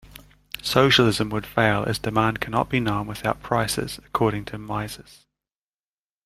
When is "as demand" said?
1.83-2.39